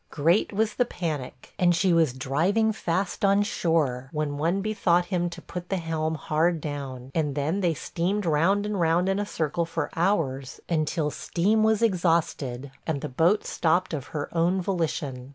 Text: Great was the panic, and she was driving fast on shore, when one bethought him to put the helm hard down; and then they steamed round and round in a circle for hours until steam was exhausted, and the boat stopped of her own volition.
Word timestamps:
Great 0.09 0.51
was 0.51 0.73
the 0.73 0.83
panic, 0.83 1.53
and 1.59 1.75
she 1.75 1.93
was 1.93 2.11
driving 2.11 2.73
fast 2.73 3.23
on 3.23 3.43
shore, 3.43 4.09
when 4.11 4.35
one 4.39 4.59
bethought 4.59 5.05
him 5.13 5.29
to 5.29 5.43
put 5.43 5.69
the 5.69 5.77
helm 5.77 6.15
hard 6.15 6.59
down; 6.59 7.11
and 7.13 7.35
then 7.35 7.59
they 7.61 7.75
steamed 7.75 8.25
round 8.25 8.65
and 8.65 8.79
round 8.81 9.07
in 9.07 9.19
a 9.19 9.27
circle 9.27 9.63
for 9.63 9.91
hours 9.95 10.59
until 10.67 11.11
steam 11.11 11.61
was 11.61 11.83
exhausted, 11.83 12.71
and 12.87 13.01
the 13.01 13.09
boat 13.09 13.45
stopped 13.45 13.93
of 13.93 14.07
her 14.07 14.27
own 14.35 14.59
volition. 14.59 15.29